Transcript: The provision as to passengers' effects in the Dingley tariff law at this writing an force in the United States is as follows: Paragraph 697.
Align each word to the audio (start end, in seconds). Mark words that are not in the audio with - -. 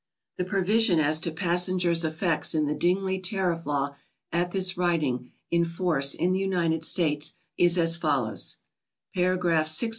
The 0.37 0.45
provision 0.45 0.99
as 0.99 1.19
to 1.19 1.31
passengers' 1.31 2.03
effects 2.03 2.55
in 2.55 2.65
the 2.65 2.73
Dingley 2.73 3.19
tariff 3.19 3.67
law 3.67 3.95
at 4.31 4.49
this 4.49 4.75
writing 4.75 5.29
an 5.51 5.63
force 5.63 6.15
in 6.15 6.31
the 6.31 6.39
United 6.39 6.83
States 6.83 7.33
is 7.55 7.77
as 7.77 7.97
follows: 7.97 8.57
Paragraph 9.13 9.67
697. 9.67 9.89